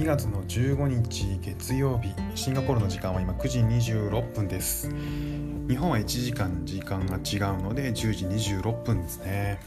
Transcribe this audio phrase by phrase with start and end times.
[0.00, 4.88] 2月の15日月曜日シンガポールの時間は今9時26分です。
[5.68, 9.60] 日本は1時間時間が違うので10時26分ですね、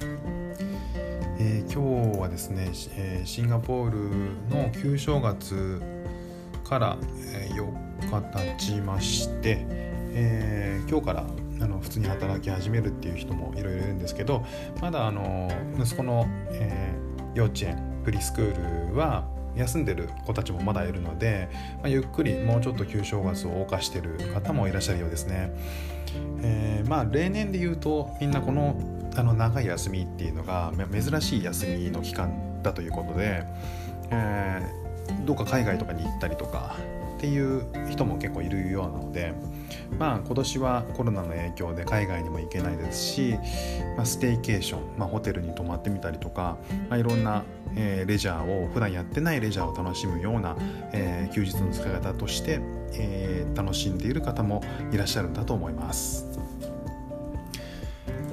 [1.38, 5.80] えー、今日はですね、えー、シンガポールの旧正月
[6.64, 6.98] から、
[7.36, 11.28] え4日経ちまして、えー、今日から
[11.62, 14.44] あの普通に働き始めるっていう人もいろいろいるんですけど
[14.82, 16.92] まだあの息子の、え
[17.36, 25.52] 幼稚園プリスクールは休んでる子たちもまだいるので、まあ、ゆっくりもうちょっと旧正月を謳歌してる方もいらっしゃるようですね。
[26.42, 28.76] えー、まあ例年で言うとみんなこの
[29.16, 33.44] あの長い休みっていうのが珍しい休みの期間だということで、
[34.10, 36.76] えー、どっか海外とかに行ったりとか
[37.24, 39.34] っていう人も結構いるようなので
[39.98, 43.38] まあ今年はコロナの影響で海外にも行けないですし、
[43.96, 46.58] まあ、ステイケーション、まあ、ホテルに泊まってみたりとか、
[46.90, 47.46] まあ、いろんな、
[47.78, 50.58] えー、レジャーを普段やってないレジャーを楽しむような、
[50.92, 52.60] えー、休日の使い方として、
[52.92, 56.28] えー、楽しんでいる方もいらっしゃるんだと思います。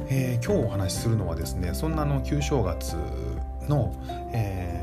[0.08, 2.96] えー、今日お話しするのはですねそんなの旧正月
[3.68, 3.94] の、
[4.32, 4.79] えー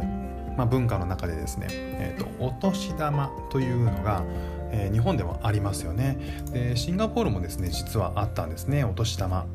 [0.57, 4.23] まあ、文化の中でですね、えーと、お年玉というのが、
[4.71, 6.17] えー、日本でもありますよね。
[6.51, 9.45] でシンガポールもですね実はあったんですねお年玉、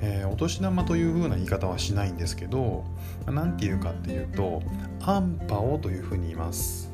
[0.00, 2.84] えー、お年玉というふうな言い方はしないんですけど
[3.26, 4.62] 何て言うかっていうと
[5.02, 6.90] アンパオというふうに言います、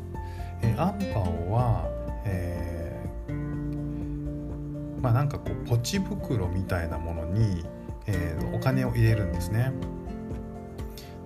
[0.61, 1.89] えー、アンパオは、
[2.25, 7.65] えー、まあなんかこうポチ袋みたいなものに、
[8.07, 9.73] えー、お金を入れるんですね。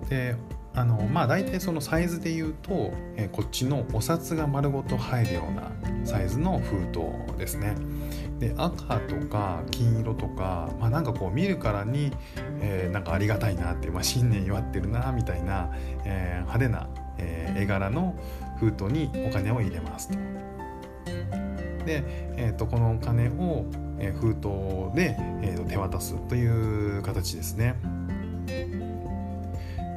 [0.09, 0.35] で
[0.77, 5.71] あのまあ大体そのサイズで言うと、え、こっちのお札が丸ごと入るような
[6.05, 7.75] サイズの封筒ですね。
[8.37, 12.11] で赤とか金色とか、まあ、なんかこう見るからに、
[12.61, 15.71] えー、なんかありがたいなって、まあ、新年祝ってるなみたいな、
[16.05, 18.15] えー、派手な、えー、絵柄の
[18.59, 20.13] 封筒にお金を入れますと。
[21.87, 22.03] で、
[22.37, 23.65] えーと、このお金を、
[23.99, 27.75] え封筒で、えー手渡すという形ですね。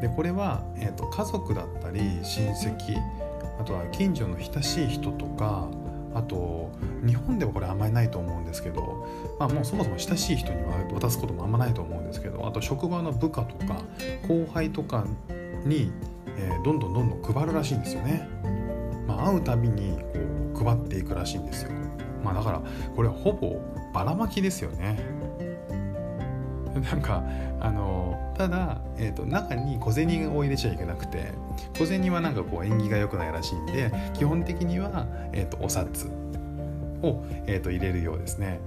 [0.00, 2.98] でこれは、えーと、家族だったり親戚
[3.60, 5.68] あとは近所の親しい人とか
[6.14, 6.70] あと
[7.06, 9.06] 日本ではこれあんまりないと思うんですけど、
[9.38, 13.82] まあ、もうそもそも親しい人には渡すこともあんまないと思うんですけどあと職場の部下とか
[14.26, 15.04] 後輩とか
[15.64, 15.92] に、
[16.36, 18.28] えー、どんどんどんどん配るらしいんですよね。
[19.06, 19.98] まあ、会うたびに
[20.54, 21.72] こう配っていくらしいんですよ。
[22.24, 22.62] まあ、だから
[22.96, 23.60] これほぼ
[23.92, 24.98] ばらまきですよね。
[26.74, 27.22] なんか
[27.60, 31.34] あのただ、えーと、中に小銭を入れちゃいけなくて
[31.78, 36.06] 小銭はなんかこう縁起が良くないらしいんで基本的には、えーと、お札
[37.02, 38.58] を、えーと、入れるようですね。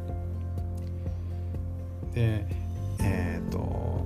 [2.14, 2.46] で
[3.00, 4.06] えっ、ー、と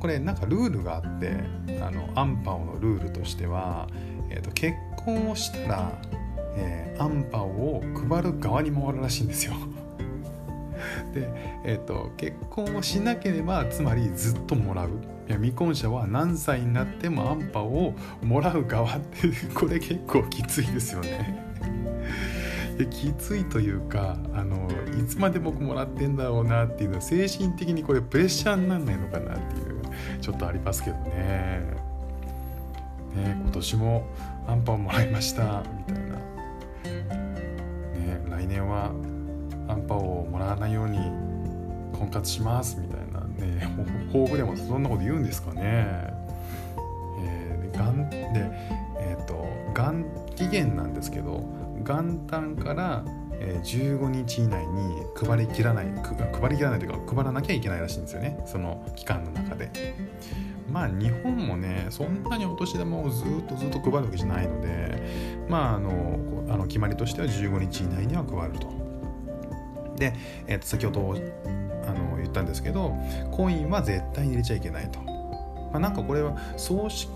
[0.00, 1.34] これなんかルールがあって
[1.82, 3.88] あのアンパオのルールとしては、
[4.30, 5.92] えー、と結婚をしたら、
[6.56, 9.52] えー、アンパオを配る側に回るらしいんですよ。
[11.14, 11.28] で、
[11.64, 14.90] えーと、結婚をしなければつまりずっともらう
[15.28, 21.52] いや未婚者は何歳になってもアンパをもらう側ってこれ結構きついですよね。
[22.78, 31.12] いやきついというかあのいつまで僕もらってんだろうなっていうのは精神的にこれプレッシャーになんないのかなっていうちょっとありますけどね。
[33.14, 34.06] ね今年も
[34.48, 36.11] アンパをもらいましたみたいな。
[42.12, 43.74] 婚活しますみたいなね
[44.08, 46.12] 抱負でもそんなこと言うんですかね。
[47.24, 48.50] えー、元で
[49.00, 50.04] えっ、ー、と元
[50.36, 51.48] 期限なんですけど
[51.82, 53.04] 元旦から
[53.64, 55.86] 15日以内に配りきらない
[56.32, 58.38] 配りきらないというか配らなきゃいけないらしいんですよね。
[58.46, 59.70] その期間の中で。
[60.70, 65.02] まあ日本もねそんなにお年玉をずっとずっと配るわけじゃないので
[65.48, 68.82] まああのあの決まりとしては15日以内には配ると。
[69.96, 70.14] で、
[70.46, 71.14] えー、と先ほど
[72.32, 72.96] ったんですけど
[73.30, 75.00] コインは絶対に入れちゃいけないと。
[75.00, 77.08] まあ、なんかこれは葬式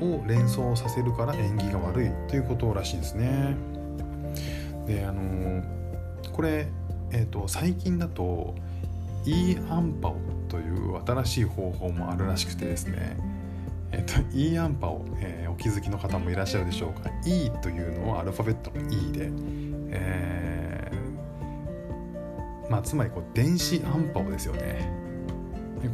[0.00, 3.56] を連想させるから縁起が悪いということらしいですね。
[4.86, 5.62] であの
[6.32, 6.66] これ、
[7.12, 8.54] えーと、最近だと
[9.24, 10.16] イーアンパオ
[10.48, 13.16] という新しい方法もあるらしくてですね
[13.92, 19.28] えっと、イーアンパオ、えー、お気づきの方もいらっしゃるでしょうか？E というのはアルファベットの E で、
[19.90, 20.61] え
[22.68, 25.02] まあ、つまりこう電子アンパオですよね。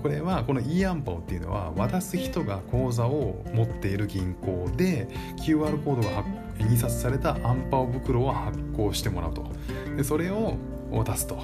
[0.02, 6.24] これはこの e アンパオっていうのは渡す人が口座を持っている銀行で QR コードが
[6.60, 9.46] 印刷されたアンパオ袋を発行してもらうと
[9.96, 10.56] でそれを
[10.90, 11.38] 渡すと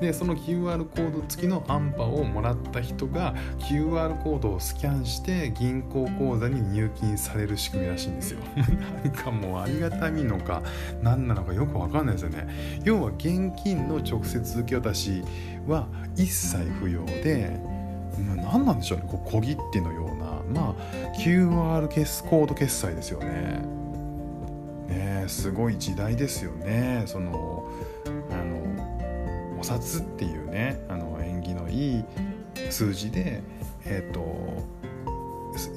[0.00, 8.40] でその QR コード付きのアンパをもらった人が QR コードをスキャンして銀行口座に入金される仕組みらしいんですよ。
[9.04, 10.62] なんかもうありがたみのか
[11.02, 12.48] 何なのかよくわかんないですよね。
[12.82, 15.22] 要は現金の直接受け渡し
[15.66, 15.86] は
[16.16, 17.60] 一切不要で
[18.36, 20.62] 何なんでしょうねこう小切手のような。
[20.62, 20.74] まあ
[21.18, 21.86] QR
[22.28, 23.62] コード決済ですよね。
[24.88, 27.68] ねすごい時代ですよねその。
[29.60, 32.04] お札っていうねあの縁起のいい
[32.70, 33.42] 数字で
[33.84, 34.80] えっ、ー、と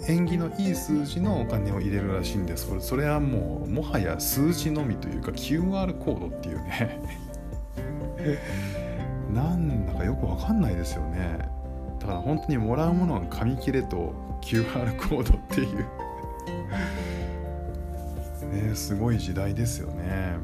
[0.08, 2.68] 縁起のいい数字のお金を入れるらしいんです。
[2.68, 7.02] これそれはもうもはや数字のみというか QR コードっていうね。
[9.34, 11.40] なんだかよくわかんないですよね。
[12.00, 15.78] だから本当にもらうものは紙切れと QR コードっていう。
[18.54, 20.38] ねすごい時代ですよね。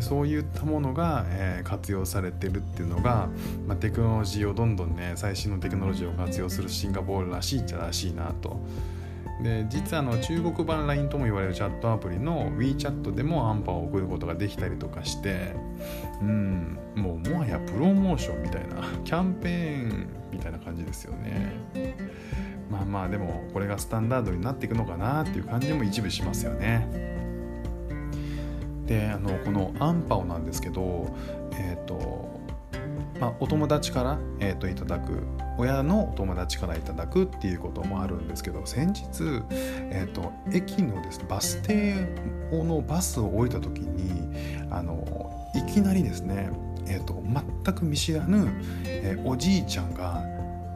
[0.00, 3.28] そういったものが、えー、活用されてるっていうのが、
[3.66, 8.60] まあ、テクノロジーをどんどんね最新のテクノロジーを活用するシンガポールらしいっちゃらしいなと。
[9.42, 15.54] で実はあの中国版 LINE とも言われるチャットアプリの WeChat でもアンパンを送ることができたりとかして
[16.22, 21.52] うんもうもはやプロモーションみたいなキャンペーンみたいな感じですよね。
[22.70, 27.13] まあまあでもこれがスタンダードになっていくのかなっていう感じも一部しますよね。
[28.86, 31.14] であのこのアンパオなんですけど
[31.52, 32.34] え、ー、と
[33.20, 35.22] まあ、お友達から、えーと、いただく
[35.56, 41.94] 親のお友達からいただくっていうこともあるんですけど先日、えーと、駅のです、ね、バス停
[42.52, 46.50] のバスを降りた時にあのいきなりですね、
[46.86, 47.22] えーと、
[47.64, 48.48] 全く見知らぬ、
[48.84, 50.20] えー、おじいちゃんが、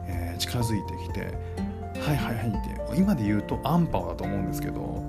[0.07, 1.33] えー、近づいてきて
[2.01, 2.51] 「はいはいはい」っ
[2.93, 5.03] て今で言うとアンパオだと思うんですけど、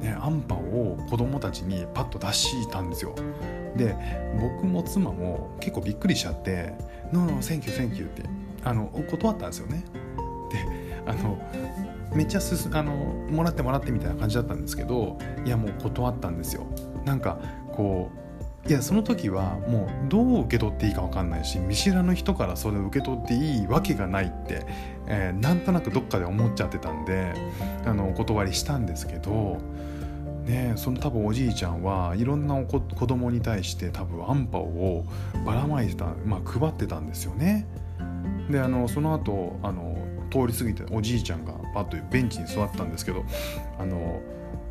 [0.00, 3.14] ね、アンパンを子供たちにパッと出したんですよ。
[3.76, 3.96] で
[4.40, 6.72] 僕も妻も結構びっくりしちゃって
[7.12, 8.22] 「No no thank you thank you」って
[8.64, 9.84] あの断ったんですよね。
[10.50, 11.38] であの
[12.14, 16.66] めっちゃすあのもらってもらってみたいな感じだったんですけどいやもう断ったんですよ。
[17.04, 17.38] なんか
[17.72, 18.27] こう
[18.66, 24.66] いやその時はもうどう受け取っていいか分かんないし見知らぬ人からそれを受け取っていいわけがないって、
[25.06, 27.34] えー、なんとなくどっかで思っちゃってたんで
[27.86, 29.58] あのお断りしたんですけど
[30.48, 35.04] ね、その多分おじいちゃんはいろんな子供に対して多分アンパオを
[35.44, 37.66] ばらまいてた、まあ、配ってたんですよね。
[38.50, 39.98] であのその後あの
[40.30, 43.24] 通り過ぎておじいちゃんがパッとベンチに座ったんですけど
[43.78, 44.22] あの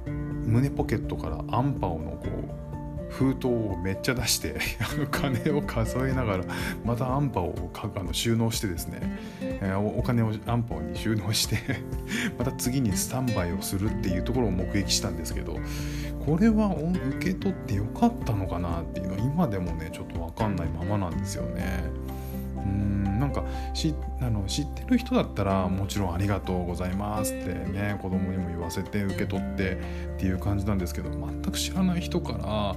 [0.08, 2.67] 胸ポケットからアンパオのこう
[3.10, 4.56] 封筒をめっちゃ出して
[5.12, 6.44] 金を数えながら
[6.86, 9.00] またアンパをあの収納してですね、
[9.42, 11.58] え、お金をアンパに収納して
[12.38, 15.58] また次にスタンバイをするっていうところを目撃したんですけど
[16.26, 21.84] これは受け取ってよかったのかなっていうのは今でもねちょっと分かんないままなんですよね。
[22.58, 22.97] うん
[23.28, 23.44] なんか
[23.74, 29.78] しあの知ってる人だったらもちろんありがとうございますってね子供にも言わせて受け取ってっ
[30.18, 32.76] ていう感じなんですけど全く知らない人から、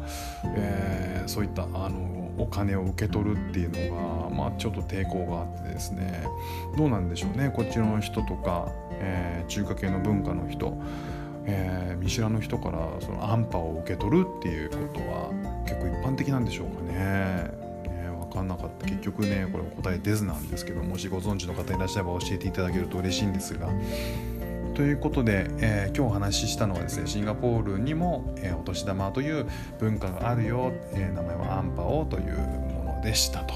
[0.56, 3.96] えー、そういったあのお金を受け取るっていうの
[4.28, 6.24] が、まあ、ちょっと抵抗があってですね
[6.76, 10.76] どうなんでしょうねこっちの人とか、えー、中華系の文化の人
[11.46, 15.30] えー、見知らぬ人からその安波を受け取るっていうことは
[15.66, 17.59] 結構一般的なんでしょうかね。
[18.30, 23.68] 分かんなかった結局ねこれお答え出ずなんですけどもしご存知の方いらっしゃれば教えていただけると嬉しいんですが
[24.74, 29.46] ということで、えー、今日お話ししたのはですねシンガポールにも、えー、お年玉という
[29.78, 33.54] 文化があるよ、えー、名前はアンパオというものでしたと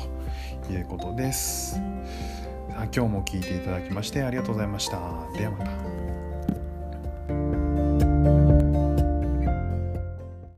[0.72, 1.80] いうことです
[2.74, 2.84] さあ。
[2.84, 4.98] 今日も聞いていただきましてありがとうございました。
[5.36, 5.93] ではまた。